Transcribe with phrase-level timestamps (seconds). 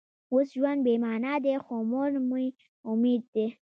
[0.33, 2.45] اوس ژوند بې معنا دی خو مور مې
[2.91, 3.45] امید دی